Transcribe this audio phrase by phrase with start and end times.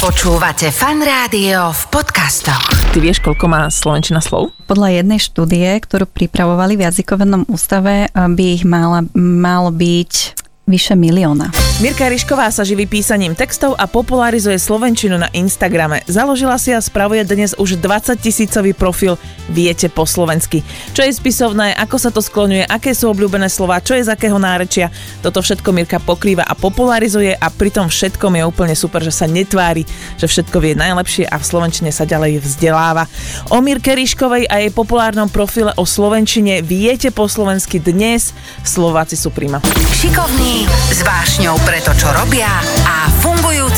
[0.00, 2.72] Počúvate fan rádio v podcastoch.
[2.88, 4.48] Ty vieš, koľko má Slovenčina slov?
[4.64, 10.39] Podľa jednej štúdie, ktorú pripravovali v jazykovednom ústave, by ich mala, malo byť
[10.70, 11.50] vyše milióna.
[11.80, 16.04] Mirka Ryšková sa živí písaním textov a popularizuje Slovenčinu na Instagrame.
[16.06, 19.16] Založila si a spravuje dnes už 20 tisícový profil
[19.50, 20.62] Viete po slovensky.
[20.94, 24.38] Čo je spisovné, ako sa to skloňuje, aké sú obľúbené slova, čo je z akého
[24.38, 24.92] nárečia.
[25.24, 29.26] Toto všetko Mirka pokrýva a popularizuje a pri tom všetkom je úplne super, že sa
[29.26, 29.82] netvári,
[30.20, 33.08] že všetko vie najlepšie a v Slovenčine sa ďalej vzdeláva.
[33.50, 38.36] O Mirke Ryškovej a jej populárnom profile o Slovenčine Viete po slovensky dnes.
[38.62, 39.58] Slováci sú prima.
[40.90, 43.06] S vášňou pre to, čo robia a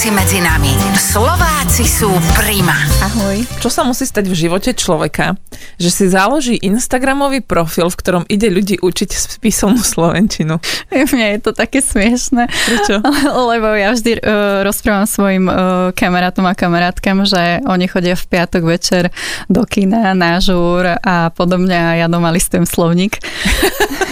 [0.03, 0.75] fungujúci medzi nami.
[0.99, 2.75] Slováci sú prima.
[3.07, 3.47] Ahoj.
[3.63, 5.39] Čo sa musí stať v živote človeka,
[5.79, 10.59] že si založí Instagramový profil, v ktorom ide ľudí učiť spisovnú slovenčinu?
[11.15, 12.51] Mne je to také smiešne.
[12.51, 12.99] Prečo?
[13.55, 18.63] Lebo ja vždy uh, rozprávam svojim uh, kamarátom a kamarátkam, že oni chodia v piatok
[18.67, 19.15] večer
[19.47, 23.23] do kina na žúr a podobne a ja doma listujem slovník.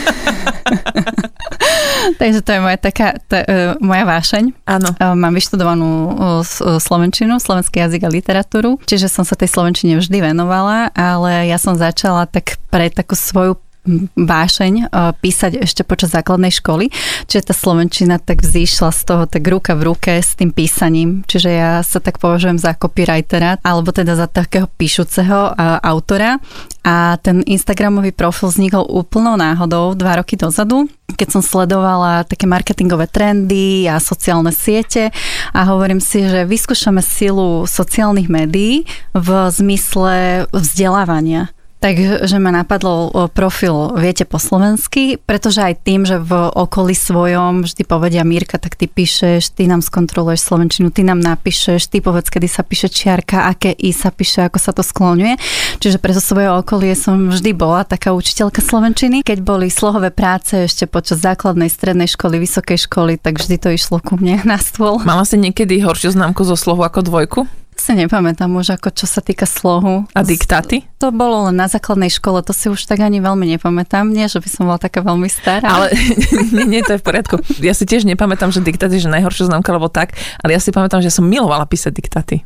[2.20, 4.54] Takže to je moja taká, to, uh, moja vášeň.
[4.68, 4.88] Áno.
[4.96, 6.44] Uh, mám vyštudovanú uh,
[6.76, 11.78] slovenčinu, slovenský jazyk a literatúru, čiže som sa tej slovenčine vždy venovala, ale ja som
[11.78, 13.56] začala tak pre takú svoju
[14.14, 14.92] vášeň
[15.24, 16.92] písať ešte počas základnej školy,
[17.24, 21.50] čiže tá slovenčina tak vzýšla z toho tak ruka v ruke s tým písaním, čiže
[21.50, 26.36] ja sa tak považujem za copywritera, alebo teda za takého píšuceho autora.
[26.80, 33.04] A ten Instagramový profil vznikol úplnou náhodou dva roky dozadu, keď som sledovala také marketingové
[33.04, 35.12] trendy a sociálne siete.
[35.52, 41.52] A hovorím si, že vyskúšame silu sociálnych médií v zmysle vzdelávania.
[41.80, 47.88] Takže ma napadlo profil Viete po slovensky, pretože aj tým, že v okolí svojom vždy
[47.88, 52.44] povedia Mírka, tak ty píšeš, ty nám skontroluješ slovenčinu, ty nám napíšeš, ty povedz, kedy
[52.52, 55.40] sa píše čiarka, aké i sa píše, ako sa to skloňuje.
[55.80, 59.24] Čiže pre to svoje okolie som vždy bola taká učiteľka slovenčiny.
[59.24, 64.04] Keď boli slohové práce ešte počas základnej, strednej školy, vysokej školy, tak vždy to išlo
[64.04, 65.00] ku mne na stôl.
[65.00, 67.40] Mala si niekedy horšiu známku zo slohu ako dvojku?
[67.80, 70.04] Si nepamätám už ako čo sa týka slohu.
[70.12, 70.84] A diktáty?
[71.00, 74.12] To bolo len na základnej škole, to si už tak ani veľmi nepamätám.
[74.12, 75.64] Nie, že by som bola taká veľmi stará.
[75.64, 75.86] Ale
[76.54, 77.40] nie, nie, to je v poriadku.
[77.64, 80.12] Ja si tiež nepamätám, že diktáty, že najhoršia známka, alebo tak,
[80.44, 82.44] ale ja si pamätám, že som milovala písať diktáty.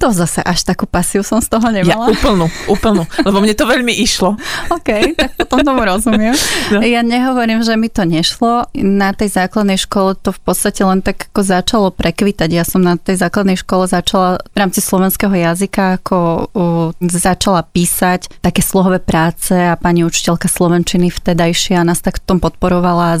[0.00, 2.08] To zase až takú pasiu som z toho nemala.
[2.08, 4.32] Ja úplnú, úplnú, lebo mne to veľmi išlo.
[4.72, 6.32] OK, tak potom tomu rozumiem.
[6.72, 6.80] No.
[6.80, 8.72] Ja nehovorím, že mi to nešlo.
[8.80, 12.48] Na tej základnej škole to v podstate len tak ako začalo prekvitať.
[12.48, 16.16] Ja som na tej základnej škole začala v rámci slovenského jazyka ako
[16.56, 22.38] uh, začala písať také slohové práce a pani učiteľka slovenčiny vtedajšia nás tak v tom
[22.40, 23.20] podporovala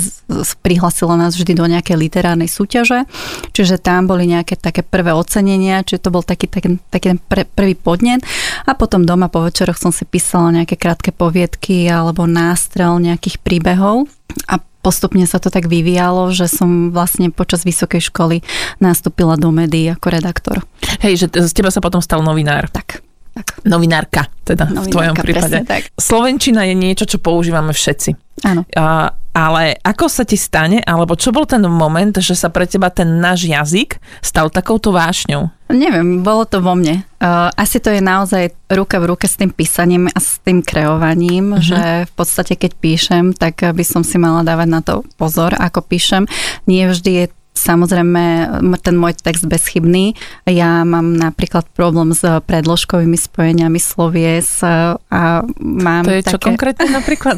[0.64, 3.04] prihlasila nás vždy do nejakej literárnej súťaže.
[3.52, 7.42] Čiže tam boli nejaké také prvé ocenenia, čiže to bol taký, taký, taký ten pre,
[7.44, 8.22] prvý podnet
[8.64, 14.06] a potom doma po večeroch som si písala nejaké krátke poviedky alebo nástrel nejakých príbehov
[14.46, 18.40] a postupne sa to tak vyvíjalo, že som vlastne počas vysokej školy
[18.80, 20.56] nastúpila do médií ako redaktor.
[21.04, 22.72] Hej, že z teba sa potom stal novinár.
[22.72, 23.04] Tak.
[23.30, 23.62] Tak.
[23.62, 25.58] Novinárka, teda Novinárka, v tvojom prípade.
[25.62, 25.82] Tak.
[25.94, 28.10] Slovenčina je niečo, čo používame všetci.
[28.42, 28.66] Áno.
[28.74, 32.90] A, ale ako sa ti stane, alebo čo bol ten moment, že sa pre teba
[32.90, 35.50] ten náš jazyk stal takouto vášňou?
[35.70, 37.06] Neviem, bolo to vo mne.
[37.22, 41.54] Uh, asi to je naozaj ruka v ruke s tým písaním a s tým kreovaním,
[41.54, 41.62] uh-huh.
[41.62, 41.80] že
[42.10, 46.26] v podstate keď píšem, tak by som si mala dávať na to pozor, ako píšem.
[46.66, 47.26] Nie vždy je
[47.60, 48.22] Samozrejme,
[48.80, 50.16] ten môj text bezchybný.
[50.48, 56.32] Ja mám napríklad problém s predložkovými spojeniami slovies a mám To je také...
[56.32, 57.36] čo konkrétne napríklad?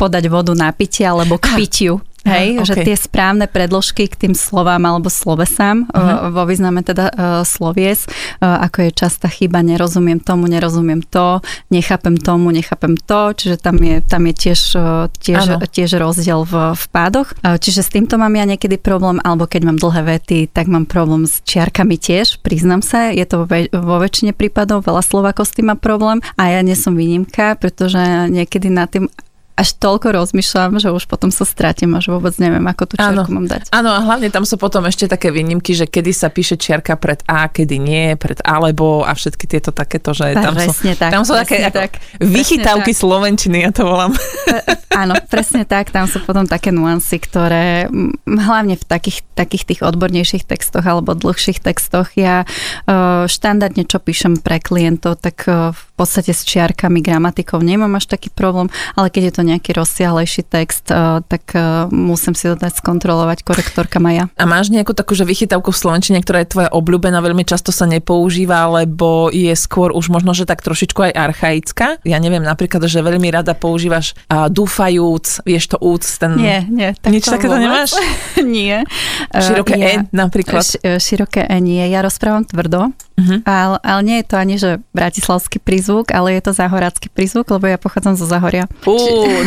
[0.00, 2.00] podať vodu na pitie alebo k pitiu.
[2.22, 2.66] Hej, okay.
[2.66, 6.30] že tie správne predložky k tým slovám alebo slovesám uh-huh.
[6.30, 8.06] vo význame teda uh, slovies,
[8.38, 11.42] uh, ako je častá chyba, nerozumiem tomu, nerozumiem to,
[11.74, 16.78] nechápem tomu, nechápem to, čiže tam je, tam je tiež, uh, tiež, tiež rozdiel v,
[16.78, 17.34] v pádoch.
[17.42, 20.86] Uh, čiže s týmto mám ja niekedy problém, alebo keď mám dlhé vety, tak mám
[20.86, 25.58] problém s čiarkami tiež, priznam sa, je to vo, vo väčšine prípadov, veľa Slovákov s
[25.58, 27.98] tým má problém a ja nie som výnimka, pretože
[28.30, 29.10] niekedy na tým
[29.52, 33.28] až toľko rozmýšľam, že už potom sa stratím a že vôbec neviem, ako tú čiarku
[33.28, 33.68] mám dať.
[33.68, 37.20] Áno, a hlavne tam sú potom ešte také výnimky, že kedy sa píše čiarka pred
[37.28, 41.36] A, kedy nie, pred alebo a všetky tieto takéto, že tam sú, tak, tam sú
[41.36, 43.00] také tak, vychytávky tak.
[43.04, 44.16] slovenčiny, ja to volám.
[44.48, 44.60] E,
[44.96, 47.92] áno, presne tak, tam sú potom také nuancy, ktoré
[48.24, 54.40] hlavne v takých, takých tých odbornejších textoch alebo dlhších textoch ja e, štandardne, čo píšem
[54.40, 59.22] pre klientov, tak e, v podstate s čiarkami, gramatikou nemám až taký problém, ale keď
[59.28, 63.98] je to to nejaký rozsiahlejší text, uh, tak uh, musím si to dať skontrolovať, korektorka
[63.98, 64.30] Maja.
[64.38, 67.90] A máš nejakú takú, že vychytávku v slovenčine, ktorá je tvoja obľúbená, veľmi často sa
[67.90, 71.86] nepoužíva, lebo je skôr už možno, že tak trošičku aj archaická?
[72.06, 76.38] Ja neviem, napríklad, že veľmi rada používaš uh, dúfajúc, vieš to úc, ten...
[76.38, 76.94] Nie, nie.
[76.94, 77.98] Tak Nič takéto nemáš?
[78.38, 78.86] nie.
[79.34, 80.62] Široké Uh, E napríklad.
[80.62, 81.82] Š- e, široké E nie.
[81.88, 83.44] Ja rozprávam tvrdo, Mhm.
[83.44, 87.68] ale, ale nie je to ani, že bratislavský prízvuk, ale je to zahorácky prízvuk, lebo
[87.68, 88.64] ja pochádzam zo Zahoria.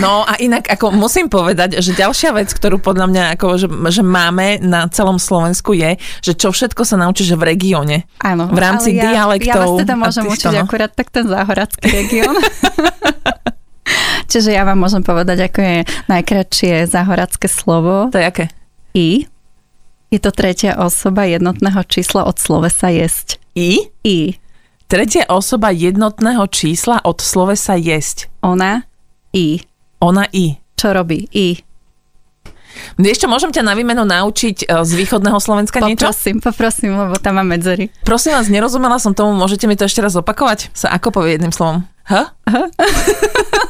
[0.01, 4.03] No a inak ako musím povedať, že ďalšia vec, ktorú podľa mňa ako, že, že
[4.03, 8.09] máme na celom Slovensku je, že čo všetko sa naučíš v regióne.
[8.21, 8.49] Áno.
[8.49, 10.63] V rámci ale ja, dialektov Ja vás teda môžem týchto, učiť no.
[10.65, 12.35] akurát tak ten záhoracký región.
[14.31, 15.77] Čiže ja vám môžem povedať, ako je
[16.09, 18.09] najkračšie záhoracké slovo.
[18.09, 18.45] To je aké?
[18.97, 19.29] I.
[20.09, 23.37] Je to tretia osoba jednotného čísla od slovesa jesť.
[23.53, 23.91] I?
[24.01, 24.39] I.
[24.85, 28.29] Tretia osoba jednotného čísla od slovesa jesť.
[28.45, 28.85] Ona.
[29.33, 29.65] I.
[30.05, 30.61] Ona I.
[30.77, 31.25] Čo robí?
[31.33, 31.65] I.
[33.01, 36.05] Čo, môžem ťa na výmenu naučiť e, z východného Slovenska niečo?
[36.05, 37.89] Poprosím, poprosím, lebo tam mám medzery.
[38.05, 40.69] Prosím vás, nerozumela som tomu, môžete mi to ešte raz opakovať?
[40.75, 41.87] Sa ako povie jedným slovom?
[42.05, 42.13] H?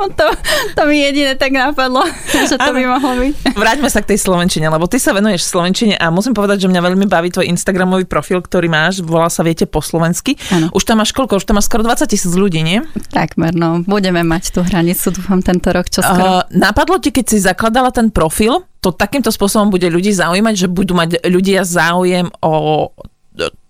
[0.00, 0.26] To,
[0.76, 2.04] to mi jedine tak napadlo,
[2.48, 3.52] že to by mohlo byť.
[3.52, 6.80] Vráťme sa k tej slovenčine, lebo ty sa venuješ slovenčine a musím povedať, že mňa
[6.80, 10.36] veľmi baví tvoj Instagramový profil, ktorý máš, volá sa Viete po slovensky.
[10.52, 10.72] Áno.
[10.72, 11.40] Už tam máš koľko?
[11.40, 12.84] Už tam máš skoro 20 tisíc ľudí, nie?
[13.12, 13.84] Takmer, no.
[13.84, 16.44] Budeme mať tú hranicu, dúfam, tento rok, čo skoro.
[16.44, 20.66] Uh, napadlo ti, keď si zakladala ten profil, to takýmto spôsobom bude ľudí zaujímať, že
[20.68, 22.88] budú mať ľudia záujem o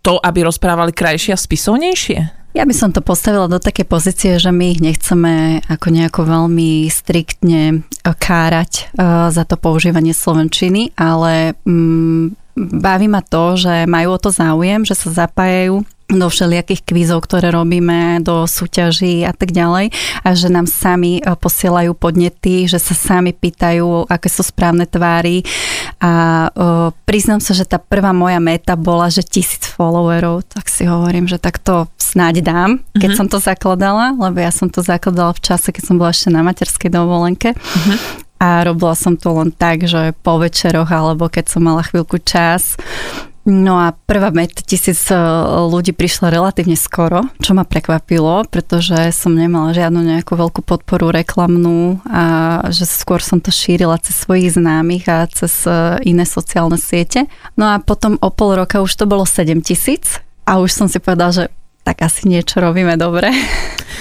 [0.00, 2.39] to, aby rozprávali krajšie a spisovnejšie?
[2.50, 6.90] Ja by som to postavila do také pozície, že my ich nechceme ako nejako veľmi
[6.90, 14.18] striktne eh, kárať uh, za to používanie slovenčiny, ale mm, baví ma to, že majú
[14.18, 19.54] o to záujem, že sa zapájajú do všelijakých kvízov, ktoré robíme, do súťaží a tak
[19.54, 19.94] ďalej
[20.26, 25.42] a že nám sami eh, posielajú podnety, že sa sami pýtajú, aké sú správne tvári
[26.00, 30.88] a uh, priznám sa, že tá prvá moja meta bola, že tisíc followerov, tak si
[30.88, 33.18] hovorím, že tak to snáď dám, keď mm-hmm.
[33.18, 36.40] som to zakladala, lebo ja som to zakladala v čase, keď som bola ešte na
[36.40, 37.52] materskej dovolenke.
[37.54, 37.98] Mm-hmm.
[38.40, 42.80] A robila som to len tak, že po večeroch alebo keď som mala chvíľku čas.
[43.48, 45.16] No a prvá meta tisíc e,
[45.64, 52.04] ľudí prišla relatívne skoro, čo ma prekvapilo, pretože som nemala žiadnu nejakú veľkú podporu reklamnú
[52.04, 52.24] a
[52.68, 55.72] že skôr som to šírila cez svojich známych a cez e,
[56.04, 57.32] iné sociálne siete.
[57.56, 61.00] No a potom o pol roka už to bolo 7 tisíc a už som si
[61.00, 61.44] povedala, že
[61.90, 63.34] tak asi niečo robíme dobre.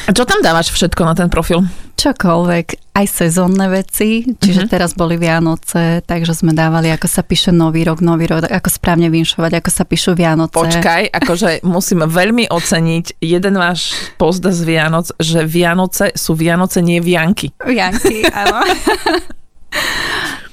[0.05, 1.65] A čo tam dávaš všetko na ten profil?
[1.95, 4.69] Čokoľvek, aj sezónne veci, čiže Mhm.
[4.69, 9.09] teraz boli Vianoce, takže sme dávali, ako sa píše Nový rok, Nový rok, ako správne
[9.09, 10.53] vinšovať, ako sa píšu Vianoce.
[10.53, 17.01] Počkaj, akože musím veľmi oceniť jeden váš post z Vianoc, že Vianoce sú Vianoce, nie
[17.01, 17.51] Vianky.
[17.59, 18.63] Janky, áno.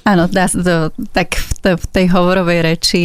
[0.07, 3.05] Áno, dá, to, tak v, te, v tej hovorovej reči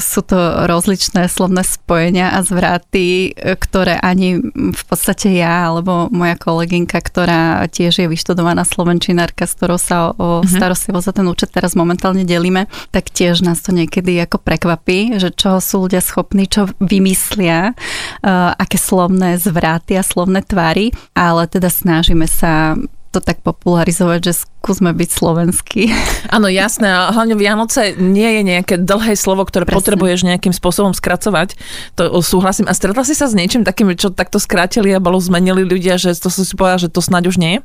[0.00, 4.40] sú to rozličné slovné spojenia a zvraty, ktoré ani
[4.72, 10.16] v podstate ja alebo moja kolegynka, ktorá tiež je vyštudovaná slovenčinárka, s ktorou sa o,
[10.16, 15.20] o starostlivosť za ten účet teraz momentálne delíme, tak tiež nás to niekedy ako prekvapí,
[15.20, 21.44] že čo sú ľudia schopní, čo vymyslia, uh, aké slovné zvraty a slovné tvary, ale
[21.52, 25.90] teda snažíme sa to tak popularizovať, že skúsme byť slovenský.
[26.34, 26.86] Áno, jasné.
[26.86, 29.78] A hlavne Vianoce nie je nejaké dlhé slovo, ktoré Presne.
[29.82, 31.58] potrebuješ nejakým spôsobom skracovať.
[31.98, 32.70] To súhlasím.
[32.70, 36.14] A stretla si sa s niečím takým, čo takto skrátili a bolo zmenili ľudia, že
[36.14, 37.60] to si povedala, že to snáď už nie je?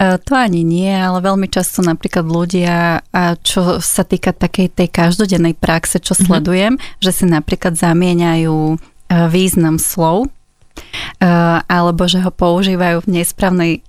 [0.00, 3.04] E, To ani nie, ale veľmi často napríklad ľudia,
[3.44, 8.76] čo sa týka takej tej každodennej praxe, čo sledujem, že si napríklad zamieňajú e,
[9.28, 10.32] význam slov,
[11.20, 13.80] alebo že ho používajú v nesprávnej e,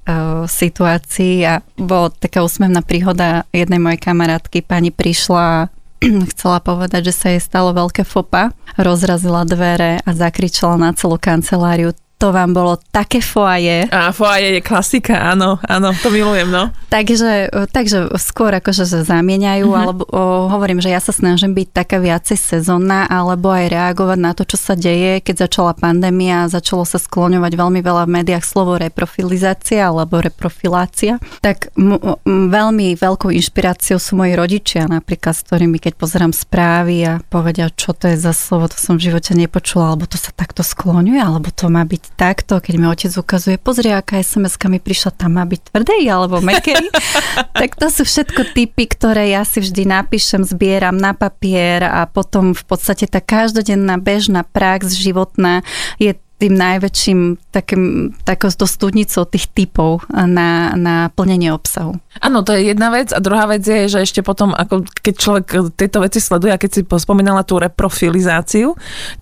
[0.45, 1.47] situácii.
[1.47, 5.71] A bola taká úsmevná príhoda jednej mojej kamarátky, pani prišla
[6.35, 11.95] chcela povedať, že sa jej stalo veľké fopa, rozrazila dvere a zakričala na celú kanceláriu
[12.21, 13.89] to vám bolo také foaje.
[13.89, 16.69] A foaje je klasika, áno, áno, to milujem, no.
[16.93, 19.81] Takže, takže skôr akože sa zamieňajú, uh-huh.
[19.81, 24.37] alebo o, hovorím, že ja sa snažím byť taká viacej sezónna, alebo aj reagovať na
[24.37, 28.45] to, čo sa deje, keď začala pandémia a začalo sa skloňovať veľmi veľa v médiách
[28.45, 31.17] slovo reprofilizácia alebo reprofilácia.
[31.41, 37.01] Tak m- m- veľmi veľkou inšpiráciou sú moji rodičia, napríklad s ktorými, keď pozerám správy
[37.07, 40.29] a povedia, čo to je za slovo, to som v živote nepočula, alebo to sa
[40.35, 44.83] takto skloňuje, alebo to má byť takto, keď mi otec ukazuje, pozri, aká SMS-ka mi
[44.83, 46.91] prišla, tam má byť tvrdej alebo mekej.
[47.61, 52.51] tak to sú všetko typy, ktoré ja si vždy napíšem, zbieram na papier a potom
[52.51, 55.63] v podstate tá každodenná bežná prax životná
[55.97, 57.19] je tým najväčším
[57.53, 62.01] takým, takou studnicou tých typov na, na plnenie obsahu.
[62.17, 65.45] Áno, to je jedna vec a druhá vec je, že ešte potom, ako keď človek
[65.77, 68.73] tieto veci sleduje a keď si spomínala tú reprofilizáciu,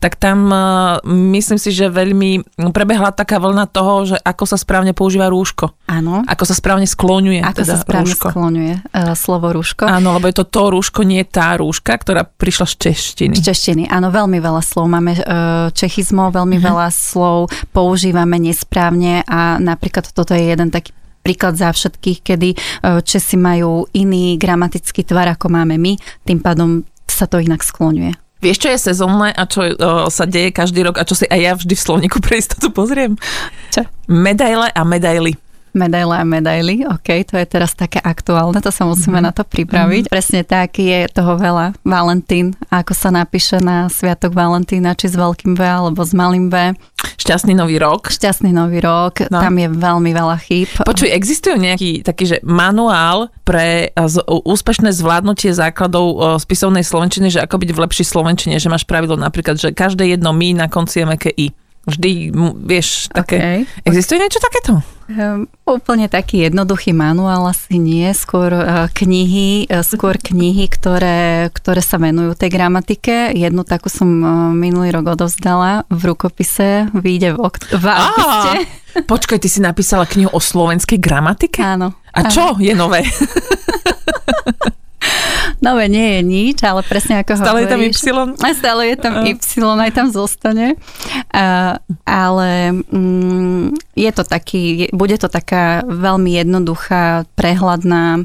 [0.02, 4.96] tak tam uh, myslím si, že veľmi prebehla taká vlna toho, že ako sa správne
[4.96, 5.76] používa rúško.
[5.86, 6.26] Áno.
[6.26, 7.46] Ako sa správne skloňuje.
[7.46, 8.28] Ako teda sa správne rúško.
[8.32, 9.86] skloňuje uh, slovo rúško.
[9.86, 13.34] Áno, lebo je to to rúško, nie tá rúška, ktorá prišla z češtiny.
[13.38, 14.90] Z češtiny, áno, veľmi veľa slov.
[14.90, 16.70] Máme uh, čechizmov, veľmi uh-huh.
[16.74, 20.94] veľa slov používame nesprávne a napríklad toto je jeden taký
[21.26, 22.58] príklad za všetkých, kedy e,
[23.04, 28.16] Česi majú iný gramatický tvar, ako máme my, tým pádom sa to inak skloňuje.
[28.40, 31.40] Vieš, čo je sezónne a čo o, sa deje každý rok a čo si aj
[31.44, 33.20] ja vždy v slovníku pre istotu pozriem?
[33.68, 33.84] Čo?
[34.08, 35.36] Medaile a medaily.
[35.74, 39.30] Medaily a medaily, ok, to je teraz také aktuálne, to sa musíme mm-hmm.
[39.30, 40.04] na to pripraviť.
[40.08, 40.14] Mm-hmm.
[40.14, 41.78] Presne tak, je toho veľa.
[41.86, 46.74] Valentín, ako sa napíše na Sviatok Valentína, či s veľkým V alebo s malým V.
[47.20, 48.10] Šťastný nový rok.
[48.10, 49.40] Šťastný nový rok, no.
[49.40, 50.70] tam je veľmi veľa chýb.
[50.82, 57.62] Počuj, existuje nejaký taký, že manuál pre z, úspešné zvládnutie základov spisovnej slovenčiny, že ako
[57.62, 61.06] byť v lepšej slovenčine, že máš pravidlo napríklad, že každé jedno my na konci je
[61.06, 61.52] meké i.
[61.88, 63.38] Vždy, vieš, také...
[63.40, 63.60] Okay.
[63.88, 64.84] Existuje niečo takéto?
[65.10, 71.82] Um, úplne taký jednoduchý manuál asi nie, skôr uh, knihy, uh, skôr knihy, ktoré, ktoré
[71.82, 73.34] sa venujú tej gramatike.
[73.34, 78.70] Jednu takú som uh, minulý rok odovzdala v rukopise, vyjde v, okt- v auguste.
[79.10, 81.58] Počkaj, ty si napísala knihu o slovenskej gramatike?
[81.64, 81.98] Áno.
[82.14, 83.02] A čo je nové?
[85.60, 88.00] Nové nie je nič, ale presne ako stále hovoríš.
[88.00, 88.56] Stále je tam Y?
[88.56, 90.68] Stále je tam Y, aj tam zostane.
[91.36, 91.76] Uh,
[92.08, 98.24] ale um, je to taký, bude to taká veľmi jednoduchá, prehľadná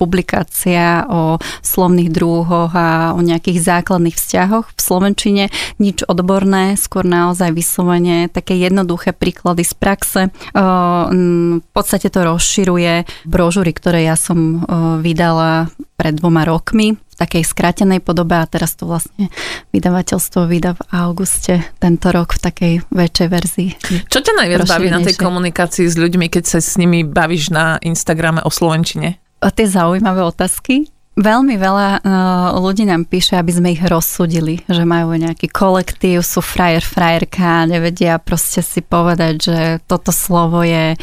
[0.00, 5.44] publikácia o slovných druhoch a o nejakých základných vzťahoch v Slovenčine.
[5.76, 10.20] Nič odborné, skôr naozaj vyslovene také jednoduché príklady z praxe.
[10.56, 14.64] V podstate to rozširuje brožúry, ktoré ja som
[15.04, 19.32] vydala pred dvoma rokmi v takej skratenej podobe a teraz to vlastne
[19.72, 23.70] vydavateľstvo vydá v auguste tento rok v takej väčšej verzii.
[24.04, 27.80] Čo ťa najviac baví na tej komunikácii s ľuďmi, keď sa s nimi bavíš na
[27.80, 29.16] Instagrame o Slovenčine?
[29.40, 30.88] Tie zaujímavé otázky.
[31.16, 36.44] Veľmi veľa uh, ľudí nám píše, aby sme ich rozsudili, že majú nejaký kolektív, sú
[36.44, 41.00] frajer, frajerka, nevedia proste si povedať, že toto slovo je uh,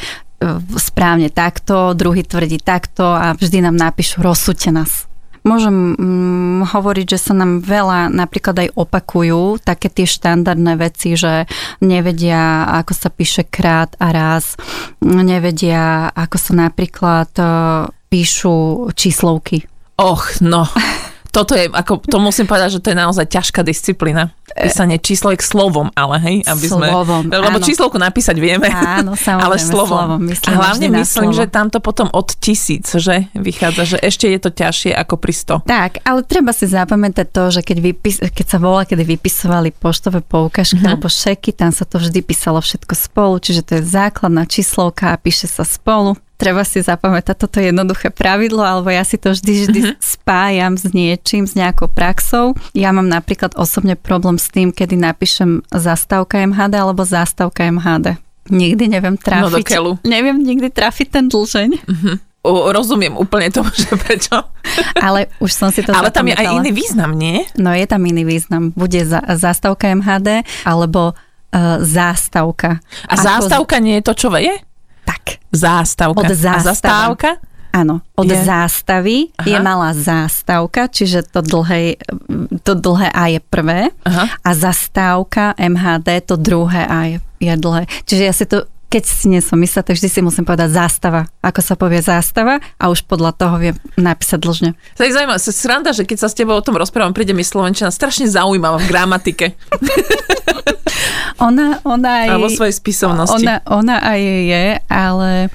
[0.78, 5.10] správne takto, druhý tvrdí takto a vždy nám napíšu, rozsudte nás.
[5.44, 11.50] Môžem mm, hovoriť, že sa nám veľa napríklad aj opakujú také tie štandardné veci, že
[11.84, 14.62] nevedia, ako sa píše krát a raz,
[15.04, 18.53] nevedia, ako sa napríklad uh, píšu
[18.93, 19.65] číslovky.
[19.98, 20.70] Och, no.
[21.34, 24.38] Toto je, ako, to musím povedať, že to je naozaj ťažká disciplína.
[24.53, 26.93] Písanie číslo je k slovom, ale hej, aby sme...
[26.93, 27.65] Slovom, Lebo áno.
[27.65, 29.17] číslovku napísať vieme, áno,
[29.50, 30.22] ale slovom.
[30.22, 31.39] slovom myslím, a hlavne myslím, slovo.
[31.41, 35.34] že tam to potom od tisíc, že vychádza, že ešte je to ťažšie ako pri
[35.34, 35.55] sto.
[35.65, 40.22] Tak, ale treba si zapamätať to, že keď, vypis, keď sa volá, kedy vypisovali poštové
[40.22, 40.93] poukažky uh-huh.
[40.93, 45.17] alebo šeky, tam sa to vždy písalo všetko spolu, čiže to je základná číslovka a
[45.17, 46.13] píše sa spolu
[46.44, 50.04] treba si zapamätať toto jednoduché pravidlo, alebo ja si to vždy, vždy mm-hmm.
[50.04, 52.60] spájam s niečím, s nejakou praxou.
[52.76, 58.20] Ja mám napríklad osobne problém s tým, kedy napíšem zastávka MHD alebo zástavka MHD.
[58.52, 59.64] Nikdy neviem trafiť.
[59.80, 61.70] No do Neviem nikdy trafiť ten dlžeň.
[61.80, 62.16] Mm-hmm.
[62.44, 64.36] O, rozumiem úplne tomu, že prečo.
[65.00, 67.48] Ale už som si to Ale tam je aj iný význam, nie?
[67.56, 68.76] No je tam iný význam.
[68.76, 72.84] Bude za, zástavka MHD alebo uh, zástavka.
[73.08, 73.24] A Ako...
[73.24, 74.60] zástavka nie je to, čo je?
[75.06, 75.44] Tak.
[75.52, 76.20] Zástavka.
[76.20, 76.58] Od zástava.
[76.58, 77.30] A zastávka?
[77.74, 78.38] Áno, od je.
[78.38, 79.50] zástavy Aha.
[79.50, 81.98] je malá zástavka, čiže to dlhé,
[82.62, 84.30] to dlhé A je prvé Aha.
[84.30, 87.90] a zastávka MHD, to druhé A je, je dlhé.
[88.06, 91.26] Čiže ja si to keď si nie som myslela, tak vždy si musím povedať zástava.
[91.42, 94.38] Ako sa povie zástava a už podľa toho viem napísať.
[94.46, 97.90] To je zaujímavé, sranda, že keď sa s tebou o tom rozprávam, príde mi Slovenčina
[97.90, 99.46] strašne zaujímavá v gramatike.
[101.40, 102.28] ona, ona aj...
[102.36, 103.44] Alebo svojej spisovnosti.
[103.44, 105.48] Ona, ona aj je, ale e,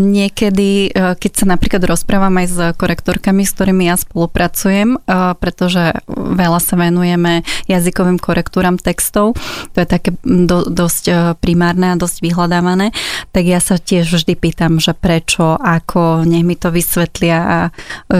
[0.00, 4.98] niekedy, e, keď sa napríklad rozprávam aj s korektorkami, s ktorými ja spolupracujem, e,
[5.40, 9.34] pretože veľa sa venujeme jazykovým korektúram textov,
[9.72, 12.67] to je také do, dosť primárne a dosť vyhľadávané,
[13.32, 17.58] tak ja sa tiež vždy pýtam, že prečo, ako, nech mi to vysvetlia a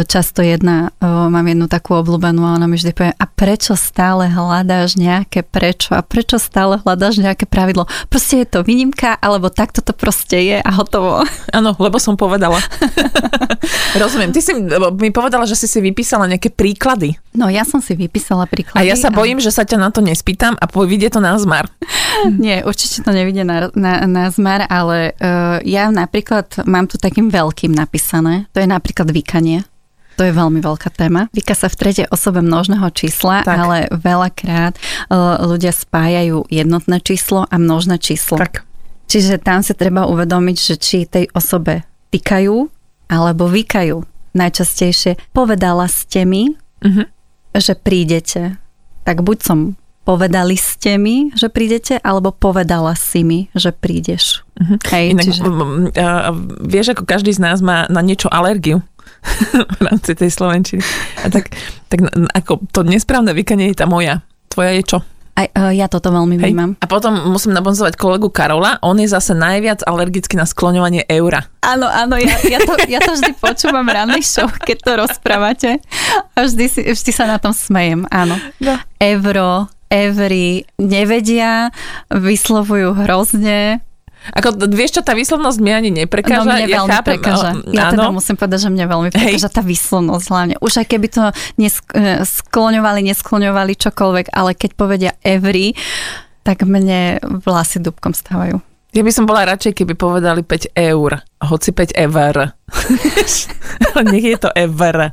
[0.06, 4.94] často jedna, mám jednu takú obľúbenú a ona mi vždy povie, a prečo stále hľadáš
[4.94, 7.90] nejaké prečo a prečo stále hľadáš nejaké pravidlo.
[8.12, 11.24] Proste je to výnimka, alebo takto to proste je a hotovo.
[11.50, 12.60] Áno, lebo som povedala.
[13.96, 14.30] Rozumiem.
[14.34, 14.52] Ty si
[15.00, 17.16] mi povedala, že si si vypísala nejaké príklady.
[17.32, 18.76] No ja som si vypísala príklady.
[18.76, 19.44] A ja sa bojím, a...
[19.44, 21.72] že sa ťa na to nespýtam a vyjde to na zmar.
[22.44, 27.32] Nie, určite to nevidie na, na, na zmar, ale uh, ja napríklad mám tu takým
[27.32, 28.50] veľkým napísané.
[28.52, 29.64] To je napríklad vykanie.
[30.18, 31.30] To je veľmi veľká téma.
[31.30, 33.54] Vyka sa v tretej osobe množného čísla, tak.
[33.54, 38.34] ale veľakrát uh, ľudia spájajú jednotné číslo a množné číslo.
[38.34, 38.66] Tak.
[39.08, 42.77] Čiže tam sa treba uvedomiť, že či tej osobe týkajú
[43.08, 44.04] alebo vykajú.
[44.36, 47.08] Najčastejšie povedala ste mi, uh-huh.
[47.56, 48.60] že prídete.
[49.02, 49.58] Tak buď som
[50.04, 54.44] povedali ste mi, že prídete, alebo povedala si mi, že prídeš.
[54.56, 54.80] Uh-huh.
[54.88, 55.42] Hej, Inak, čiže...
[55.44, 56.32] uh,
[56.64, 58.80] vieš, ako každý z nás má na niečo alergiu.
[59.78, 60.82] v rámci tej Slovenčiny.
[61.24, 61.50] A tak,
[61.90, 64.22] tak ako to nesprávne vykanie je tá moja.
[64.48, 64.98] Tvoja je čo?
[65.38, 66.50] Aj, uh, ja toto veľmi Hej.
[66.50, 66.70] vnímam.
[66.82, 71.46] A potom musím nabonzovať kolegu Karola, on je zase najviac alergický na skloňovanie eura.
[71.62, 75.70] Áno, áno, ja, ja, to, ja to vždy počúvam rannej show, keď to rozprávate
[76.34, 78.34] a vždy, si, vždy sa na tom smejem, áno.
[78.58, 78.74] No.
[78.98, 81.70] Euro, evry nevedia,
[82.10, 83.78] vyslovujú hrozne,
[84.28, 86.44] ako, vieš čo, tá výslovnosť mi ani neprekáža.
[86.44, 87.50] No, mne ja veľmi chápem, prekáža.
[87.72, 90.54] Ja teda musím povedať, že mne veľmi prekáža tá výslovnosť hlavne.
[90.60, 91.22] Už aj keby to
[91.56, 95.72] nesk- e, skloňovali, neskloňovali čokoľvek, ale keď povedia every,
[96.44, 98.60] tak mne vlasy dubkom stávajú.
[98.96, 102.56] Ja by som bola radšej, keby povedali 5 eur, hoci 5 eur.
[104.08, 105.12] Nech je to ever.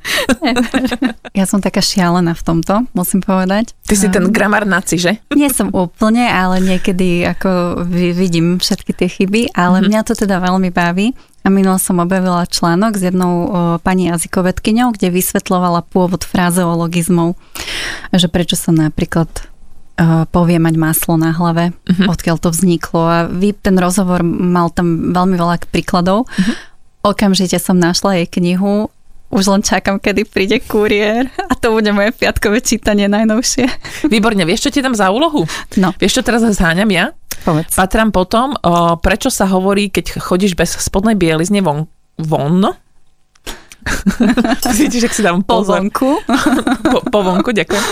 [1.35, 3.75] ja som taká šialená v tomto, musím povedať.
[3.83, 5.19] Ty si ten gramár naci, že?
[5.35, 9.91] Nie som úplne, ale niekedy ako vidím všetky tie chyby, ale mm-hmm.
[9.91, 11.11] mňa to teda veľmi baví.
[11.43, 17.37] A minula som objavila článok s jednou o, pani jazykovedkyňou, kde vysvetlovala pôvod frazeologizmov,
[18.09, 19.29] že prečo sa napríklad
[20.31, 22.11] povie mať maslo na hlave, uh-huh.
[22.11, 23.01] odkiaľ to vzniklo.
[23.07, 26.27] A vy, ten rozhovor mal tam veľmi veľa príkladov.
[26.27, 27.15] Uh-huh.
[27.15, 28.91] Okamžite som našla jej knihu,
[29.33, 33.67] už len čakám, kedy príde kuriér a to bude moje piatkové čítanie najnovšie.
[34.07, 35.43] Výborne, vieš, čo ti dám za úlohu?
[35.75, 35.91] No.
[35.97, 37.11] Vieš, čo teraz zháňam ja?
[37.43, 37.75] Povedz.
[37.75, 42.73] Patrám potom, o, prečo sa hovorí, keď chodíš bez spodnej bielizne von, von
[44.65, 45.77] Cítiš, ak si dám pozor.
[45.81, 46.09] Po vonku.
[46.89, 47.83] po, po vonku, ďakujem.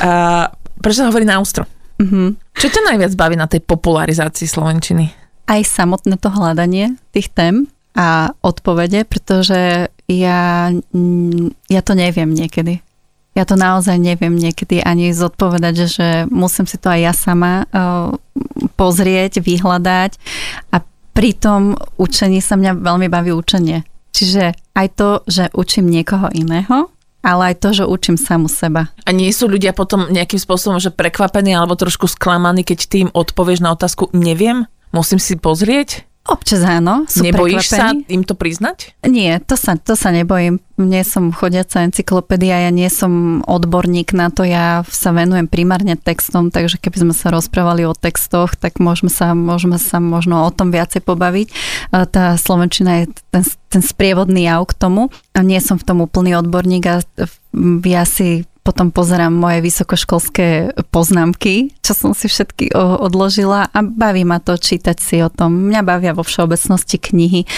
[0.00, 0.48] Uh,
[0.80, 1.68] Prečo hovorí na ústro?
[2.00, 2.32] Uh-huh.
[2.56, 5.12] Čo ťa najviac baví na tej popularizácii Slovenčiny?
[5.44, 10.70] Aj samotné to hľadanie tých tém a odpovede, pretože ja,
[11.68, 12.80] ja to neviem niekedy.
[13.36, 18.10] Ja to naozaj neviem niekedy ani zodpovedať, že musím si to aj ja sama uh,
[18.74, 20.18] pozrieť, vyhľadať
[20.74, 20.82] a
[21.14, 23.86] pri tom učení sa mňa veľmi baví učenie.
[24.10, 28.92] Čiže aj to, že učím niekoho iného, ale aj to, že učím samu seba.
[29.04, 33.60] A nie sú ľudia potom nejakým spôsobom, že prekvapení alebo trošku sklamaní, keď tým odpovieš
[33.62, 34.66] na otázku neviem?
[34.90, 36.09] Musím si pozrieť?
[36.28, 38.04] Občas áno, sú Nebojíš prekvapení.
[38.04, 38.92] sa im to priznať?
[39.08, 40.60] Nie, to sa, to sa nebojím.
[40.76, 46.52] Nie som chodiaca encyklopédia, ja nie som odborník na to, ja sa venujem primárne textom,
[46.52, 50.68] takže keby sme sa rozprávali o textoch, tak môžeme sa, môžeme sa možno o tom
[50.68, 51.48] viacej pobaviť.
[52.12, 55.08] Tá Slovenčina je ten, ten sprievodný jav k tomu.
[55.40, 57.00] Nie som v tom úplný odborník a
[57.84, 64.36] ja si potom pozerám moje vysokoškolské poznámky, čo som si všetky odložila a baví ma
[64.36, 65.72] to čítať si o tom.
[65.72, 67.48] Mňa bavia vo všeobecnosti knihy, e,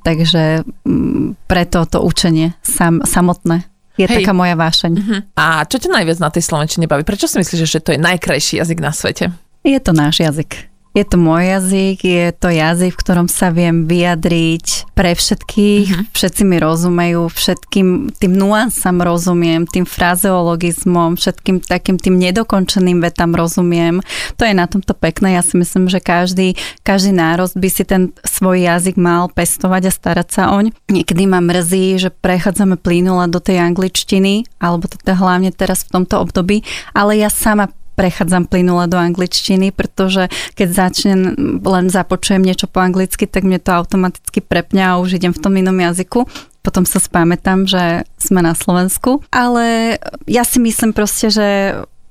[0.00, 4.22] takže mm, preto to učenie sam, samotné je Hej.
[4.22, 4.92] taká moja vášeň.
[4.94, 5.20] Uh-huh.
[5.34, 7.02] A čo ťa najviac na tej slovenčine baví?
[7.02, 9.34] Prečo si myslíš, že to je najkrajší jazyk na svete?
[9.66, 10.70] Je to náš jazyk.
[10.96, 16.04] Je to môj jazyk, je to jazyk, v ktorom sa viem vyjadriť pre všetkých, uh-huh.
[16.16, 24.00] všetci mi rozumejú, všetkým tým nuansám rozumiem, tým frazeologizmom, všetkým takým tým nedokončeným vetám rozumiem.
[24.40, 25.36] To je na tomto pekné.
[25.38, 29.92] Ja si myslím, že každý, každý národ by si ten svoj jazyk mal pestovať a
[29.92, 30.72] starať sa oň.
[30.88, 36.18] Niekedy ma mrzí, že prechádzame plynule do tej angličtiny, alebo teda hlavne teraz v tomto
[36.18, 36.64] období,
[36.96, 41.20] ale ja sama prechádzam plynule do angličtiny, pretože keď začnem,
[41.66, 45.58] len započujem niečo po anglicky, tak mne to automaticky prepňa a už idem v tom
[45.58, 49.24] inom jazyku potom sa spámätam, že sme na Slovensku.
[49.32, 49.96] Ale
[50.28, 51.48] ja si myslím proste, že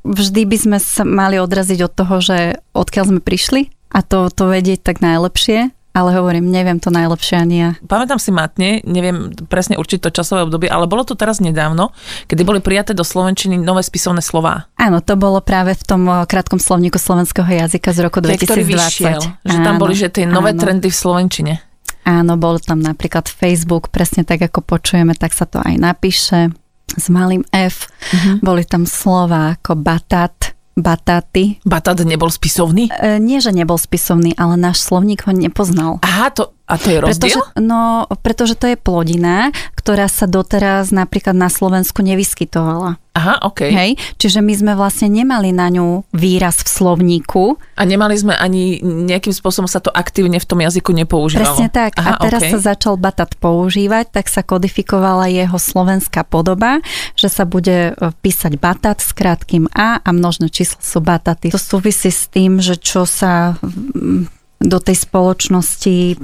[0.02, 2.38] vždy by sme sa mali odraziť od toho, že
[2.74, 7.56] odkiaľ sme prišli a to, to vedieť tak najlepšie ale hovorím, neviem to najlepšie ani
[7.58, 7.70] ja.
[7.82, 11.90] Pamätám si matne, neviem presne určiť to časové obdobie, ale bolo to teraz nedávno,
[12.30, 14.70] kedy boli prijaté do Slovenčiny nové spisovné slová.
[14.78, 18.46] Áno, to bolo práve v tom eh, krátkom slovníku slovenského jazyka z roku 2020.
[18.46, 20.62] Ktorý vyšiel, že tam boli, že tie nové áno.
[20.62, 21.54] trendy v Slovenčine.
[22.08, 26.54] Áno, bol tam napríklad Facebook, presne tak ako počujeme, tak sa to aj napíše
[26.88, 27.92] s malým F.
[27.92, 28.40] Uh-huh.
[28.40, 31.58] Boli tam slova ako batat, batáty.
[31.66, 32.94] Batát nebol spisovný?
[32.94, 35.98] E, nie, že nebol spisovný, ale náš slovník ho nepoznal.
[36.06, 37.40] Aha, to, A to je rozdiel?
[37.40, 43.00] Pretože, no, pretože to je plodina, ktorá sa doteraz napríklad na Slovensku nevyskytovala.
[43.18, 43.66] Aha, OK.
[43.72, 43.96] Hej?
[44.22, 47.58] Čiže my sme vlastne nemali na ňu výraz v slovníku.
[47.80, 51.56] A nemali sme ani nejakým spôsobom sa to aktívne v tom jazyku nepoužívalo.
[51.56, 51.98] Presne tak.
[51.98, 52.54] Aha, a teraz okay.
[52.54, 56.84] sa začal batat používať, tak sa kodifikovala jeho slovenská podoba,
[57.18, 61.50] že sa bude e, písať batat s krátkým A a množné číslo sú bataty.
[61.50, 63.58] To súvisí s tým, že čo sa
[64.62, 66.18] do tej spoločnosti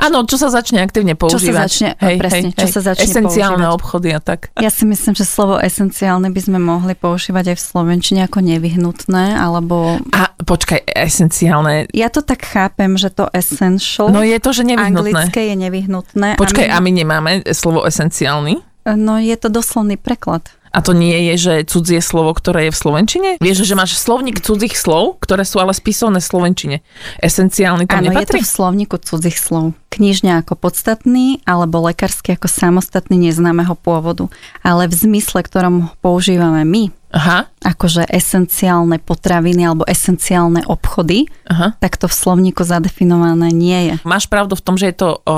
[0.00, 1.40] Áno, čo sa začne aktívne používať.
[1.40, 3.76] Čo sa začne, hej, presne, hej, čo sa začne Esenciálne používať.
[3.76, 4.40] obchody a tak.
[4.56, 9.36] Ja si myslím, že slovo esenciálne by sme mohli používať aj v Slovenčine ako nevyhnutné,
[9.36, 10.00] alebo...
[10.16, 11.92] A počkaj, esenciálne.
[11.92, 14.08] Ja to tak chápem, že to essential...
[14.08, 15.12] No je to, že nevyhnutné.
[15.12, 16.28] Anglické je nevyhnutné.
[16.40, 18.64] Počkaj, a my, a my nemáme slovo esenciálny?
[18.86, 20.46] No je to doslovný preklad.
[20.76, 23.30] A to nie je, že cudzie slovo, ktoré je v Slovenčine?
[23.40, 26.76] Vieš, že máš slovník cudzích slov, ktoré sú ale spisované v Slovenčine.
[27.24, 28.38] Esenciálny tam Áno, je to nepatrí?
[28.44, 29.72] v slovníku cudzích slov.
[29.88, 34.28] Knižne ako podstatný, alebo lekársky ako samostatný neznámeho pôvodu.
[34.60, 41.72] Ale v zmysle, ktorom používame my, Aha, akože esenciálne potraviny alebo esenciálne obchody, aha.
[41.80, 43.94] tak to v slovníku zadefinované nie je.
[44.04, 45.36] Máš pravdu v tom, že je to o,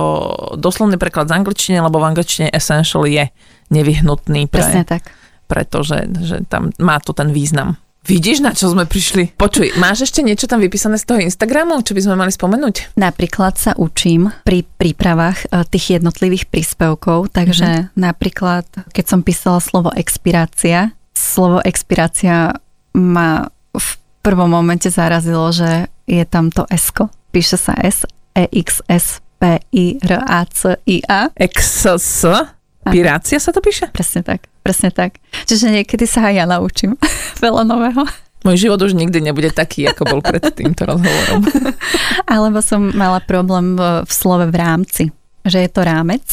[0.59, 3.31] doslovný preklad z angličtiny, lebo v angličtine essential je
[3.71, 5.07] nevyhnutný pre, Presne tak.
[5.49, 7.81] Pretože že tam má to ten význam.
[8.09, 9.37] Vidíš, na čo sme prišli?
[9.37, 12.97] Počuj, máš ešte niečo tam vypísané z toho Instagramu, čo by sme mali spomenúť?
[12.97, 18.01] Napríklad sa učím pri prípravách e, tých jednotlivých príspevkov, takže mm-hmm.
[18.01, 18.65] napríklad,
[18.97, 22.57] keď som písala slovo expirácia, slovo expirácia
[22.97, 23.89] ma v
[24.25, 26.89] prvom momente zarazilo, že je tam to s
[27.29, 31.29] Píše sa S, E, X, S, P, I, R, A, C, I, A.
[31.37, 32.57] XS?
[32.93, 33.91] Pirácia sa to píše?
[33.91, 35.21] Presne tak, presne tak.
[35.47, 36.95] Čiže niekedy sa aj ja naučím
[37.45, 38.05] veľa nového.
[38.47, 41.43] Môj život už nikdy nebude taký, ako bol pred týmto rozhovorom.
[42.33, 45.05] Alebo som mala problém v, v slove v rámci.
[45.43, 46.27] Že je to rámec,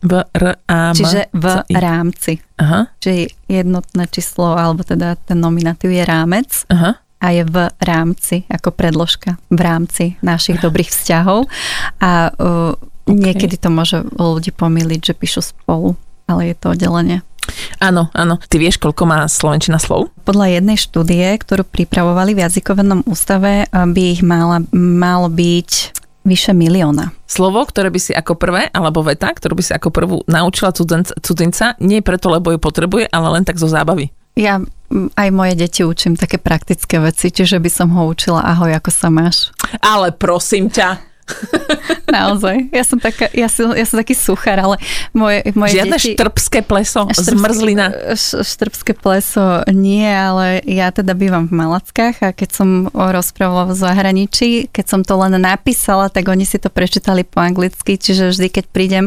[0.00, 2.32] V, R, A, M, čiže v C, rámci.
[2.56, 6.96] Aha, Čiže jednotné číslo, alebo teda ten nominatív je rámec aha.
[7.20, 11.44] a je v rámci, ako predložka, v rámci našich dobrých vzťahov.
[12.00, 12.72] A uh,
[13.10, 15.98] niekedy to môže ľudí pomýliť, že píšu spolu,
[16.30, 17.26] ale je to oddelenie.
[17.82, 18.38] Áno, áno.
[18.38, 20.14] Ty vieš, koľko má Slovenčina slov?
[20.22, 27.10] Podľa jednej štúdie, ktorú pripravovali v jazykovednom ústave, by ich mala, malo byť vyše milióna.
[27.24, 31.16] Slovo, ktoré by si ako prvé, alebo veta, ktorú by si ako prvú naučila cudzinca,
[31.18, 34.12] cudzinca nie preto, lebo ju potrebuje, ale len tak zo zábavy.
[34.38, 34.62] Ja
[35.16, 39.08] aj moje deti učím také praktické veci, čiže by som ho učila ahoj, ako sa
[39.10, 39.50] máš.
[39.82, 41.02] Ale prosím ťa,
[42.10, 42.74] Naozaj.
[42.74, 44.76] Ja som, taká, ja som, ja som taký suchár, ale
[45.14, 46.18] moje, moje žiadne deti...
[46.18, 47.86] štrbské pleso, Štrbské- zmrzlina.
[48.18, 53.74] š- Štrbské pleso nie, ale ja teda bývam v Malackách a keď som rozprávala v
[53.78, 58.48] zahraničí, keď som to len napísala, tak oni si to prečítali po anglicky, čiže vždy,
[58.50, 59.04] keď prídem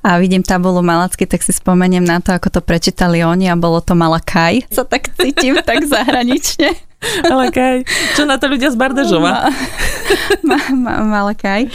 [0.00, 3.82] a vidím tabulu Malacky, tak si spomeniem na to, ako to prečítali oni a bolo
[3.82, 4.70] to Malakaj.
[4.70, 6.93] Sa tak cítim tak zahranične.
[7.32, 9.50] Ale kaj, čo na to ľudia z Bardežova?
[10.48, 11.68] ma, ma, Malakaj.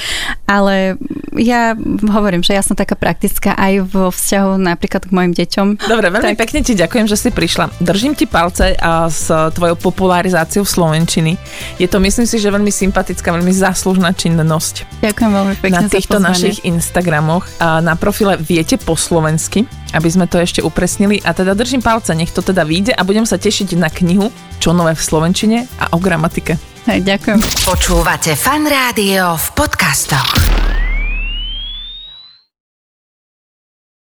[0.49, 0.97] Ale
[1.37, 1.77] ja
[2.09, 5.67] hovorím, že ja som taká praktická aj vo vzťahu napríklad k mojim deťom.
[5.85, 6.41] Dobre, veľmi Tak.
[6.41, 7.69] pekne ti ďakujem, že si prišla.
[7.81, 11.37] Držím ti palce a s tvojou popularizáciou Slovenčiny.
[11.77, 15.03] Je to, myslím si, že veľmi sympatická, veľmi záslužná činnosť.
[15.05, 16.29] Ďakujem veľmi pekne na za týchto pozvanie.
[16.33, 21.21] našich Instagramoch a na profile Viete po slovensky, aby sme to ešte upresnili.
[21.25, 24.75] A teda držím palce, nech to teda vyjde a budem sa tešiť na knihu Čo
[24.75, 26.55] nové v slovenčine a o gramatike.
[26.87, 27.43] Hej, ďakujem.
[27.67, 30.88] Počúvate fan rádio v podcastoch.